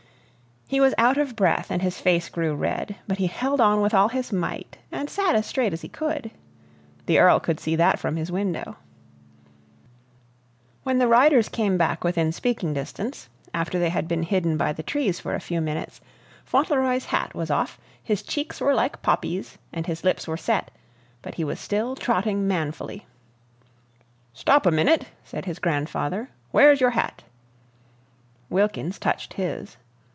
[0.67, 3.93] He was out of breath and his face grew red, but he held on with
[3.93, 6.31] all his might, and sat as straight as he could.
[7.07, 8.77] The Earl could see that from his window.
[10.83, 14.81] When the riders came back within speaking distance, after they had been hidden by the
[14.81, 15.99] trees a few minutes,
[16.45, 20.71] Fauntleroy's hat was off, his cheeks were like poppies, and his lips were set,
[21.21, 23.05] but he was still trotting manfully.
[24.33, 26.29] "Stop a minute!" said his grandfather.
[26.51, 27.23] "Where's your hat?"
[28.49, 29.75] Wilkins touched his.